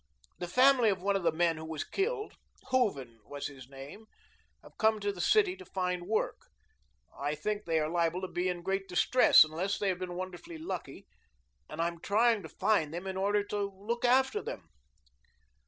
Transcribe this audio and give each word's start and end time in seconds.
The 0.39 0.47
family 0.47 0.89
of 0.89 0.99
one 1.03 1.15
of 1.15 1.21
the 1.21 1.31
men 1.31 1.57
who 1.57 1.65
was 1.65 1.83
killed 1.83 2.33
Hooven 2.71 3.19
was 3.23 3.45
his 3.45 3.69
name 3.69 4.07
have 4.63 4.79
come 4.79 4.99
to 4.99 5.13
the 5.13 5.21
city 5.21 5.55
to 5.57 5.63
find 5.63 6.07
work. 6.07 6.47
I 7.15 7.35
think 7.35 7.65
they 7.65 7.79
are 7.79 7.87
liable 7.87 8.21
to 8.21 8.27
be 8.27 8.49
in 8.49 8.63
great 8.63 8.87
distress, 8.87 9.43
unless 9.43 9.77
they 9.77 9.89
have 9.89 9.99
been 9.99 10.15
wonderfully 10.15 10.57
lucky, 10.57 11.05
and 11.69 11.79
I 11.79 11.87
am 11.87 11.99
trying 11.99 12.41
to 12.41 12.49
find 12.49 12.91
them 12.91 13.05
in 13.05 13.15
order 13.15 13.43
to 13.43 13.57
look 13.69 14.03
after 14.03 14.41
them." 14.41 14.69